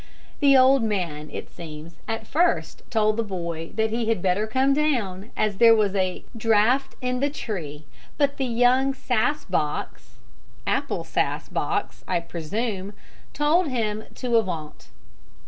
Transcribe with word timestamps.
The 0.39 0.57
old 0.57 0.81
man, 0.81 1.29
it 1.29 1.51
seems, 1.53 1.93
at 2.07 2.25
first 2.25 2.81
told 2.89 3.17
the 3.17 3.23
boy 3.23 3.67
that 3.75 3.91
he 3.91 4.09
had 4.09 4.19
better 4.19 4.47
come 4.47 4.73
down, 4.73 5.29
as 5.37 5.57
there 5.57 5.75
was 5.75 5.93
a 5.93 6.23
draught 6.35 6.95
in 7.01 7.19
the 7.19 7.29
tree; 7.29 7.85
but 8.17 8.37
the 8.37 8.45
young 8.47 8.95
sass 8.95 9.45
box 9.45 10.15
apple 10.65 11.03
sass 11.03 11.49
box, 11.49 12.03
I 12.07 12.19
presume 12.19 12.93
told 13.33 13.67
him 13.67 14.05
to 14.15 14.37
avaunt. 14.37 14.87